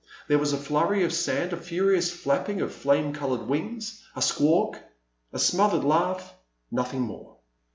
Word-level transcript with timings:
There 0.27 0.39
was 0.39 0.51
a 0.51 0.57
flurry 0.57 1.03
of 1.03 1.13
sand, 1.13 1.53
a 1.53 1.57
furi 1.57 1.95
ous 1.95 2.09
flapping 2.09 2.59
of 2.59 2.73
flame 2.73 3.13
coloured 3.13 3.47
wings, 3.47 4.01
a 4.15 4.21
squawk! 4.23 4.79
a 5.31 5.37
smothered 5.37 5.83
laugh— 5.83 6.33
^nothing 6.73 7.01
more. 7.01 7.35